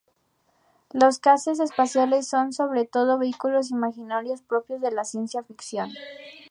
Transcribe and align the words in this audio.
Los 0.93 1.19
cazas 1.19 1.59
espaciales 1.59 2.27
son 2.27 2.53
sobre 2.53 2.85
todo 2.87 3.19
vehículos 3.19 3.69
imaginarios 3.69 4.41
propios 4.41 4.81
de 4.81 4.89
la 4.89 5.03
ciencia 5.03 5.43
ficción. 5.43 5.91